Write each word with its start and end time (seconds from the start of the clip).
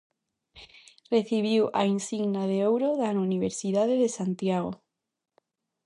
Recibiu 1.15 1.63
a 1.79 1.81
insignia 1.95 2.43
de 2.51 2.59
ouro 2.71 2.89
da 3.01 3.09
Universidade 3.27 3.95
de 4.01 4.09
Santiago. 4.17 4.71